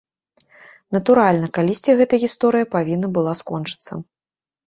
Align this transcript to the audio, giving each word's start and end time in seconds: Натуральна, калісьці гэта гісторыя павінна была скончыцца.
Натуральна, 0.95 1.47
калісьці 1.57 1.91
гэта 2.01 2.13
гісторыя 2.23 2.69
павінна 2.75 3.07
была 3.17 3.33
скончыцца. 3.45 3.93